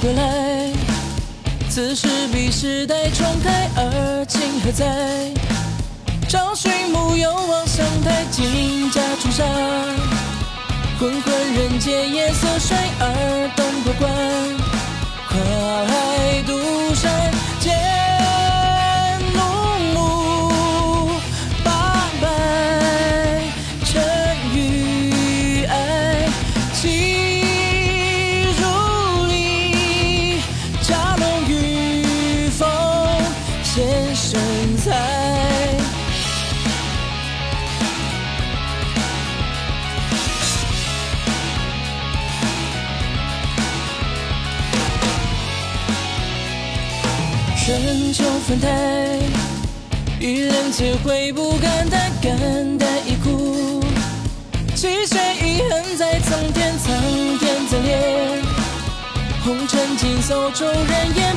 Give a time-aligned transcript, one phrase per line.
[0.00, 0.72] 归来
[1.68, 4.86] 此时彼时代重开，而今何在？
[6.28, 9.44] 朝寻暮又望乡台，金甲重纱。
[10.98, 14.10] 昏昏人间夜色衰，而灯不关。
[15.28, 15.36] 跨
[15.86, 17.30] 海渡山，
[47.68, 49.18] 春秋分台，
[50.18, 53.84] 一人皆会不敢待，肝胆已枯。
[54.74, 56.96] 积雪遗恨在苍天，苍
[57.38, 58.42] 天在裂。
[59.44, 61.27] 红尘尽扫骤人烟，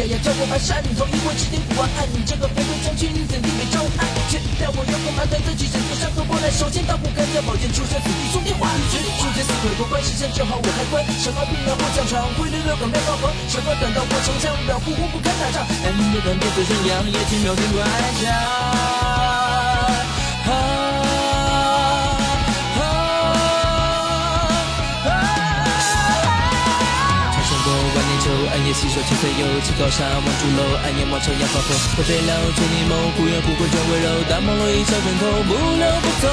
[0.00, 2.08] 呀呀，叫我爬山头，因为指定不晚安。
[2.24, 4.08] 这个肥肉将军怎地没招安？
[4.32, 8.72] 却让我有个麻烦自己，忍受伤口过来，手剑刀不敢要宝剑出生，死地兄弟话。
[8.88, 11.04] 绝出剑死鬼过关，时辰正好我开关。
[11.20, 13.28] 什么兵啊我将闯，挥六六杆妙高峰。
[13.44, 15.68] 什么短刀我城墙，表不无不敢打仗。
[15.84, 17.84] 男人的胆别嘴宣扬，也请秒天怪
[18.24, 18.79] 将。
[28.70, 31.66] 秋，暗夜细说千岁游，起高山望朱楼，暗夜望城阳花后。
[31.98, 36.24] 我飞了千里梦，孤雁孤魂转温柔，大梦落一小枕头，不留不走。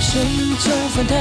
[0.00, 0.10] 深
[0.58, 1.14] 秋翻台，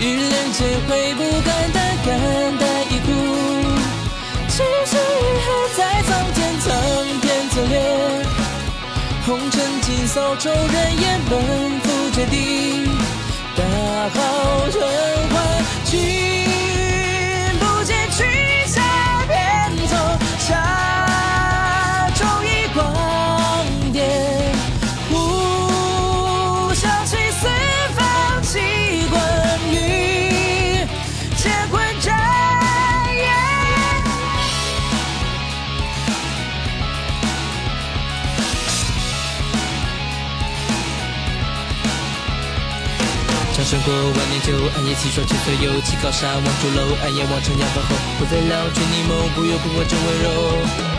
[0.00, 2.08] 玉莲皆会不敢待，肝
[2.56, 3.08] 胆已枯。
[4.48, 5.78] 气势遗憾在
[6.08, 6.68] 苍天，苍
[7.20, 7.72] 天则裂。
[9.26, 11.38] 红尘尽扫骤人烟，奔
[11.82, 12.36] 赴绝地，
[43.60, 47.94] 长生过万年秋，暗夜细说千岁又，起高山望朱楼，暗夜望城阳关后。
[48.18, 50.89] 不再了，却你眸，不由不问这温柔。